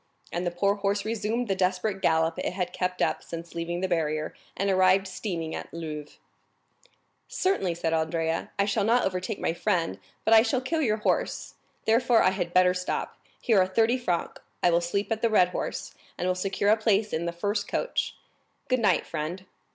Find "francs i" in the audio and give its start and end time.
13.99-14.71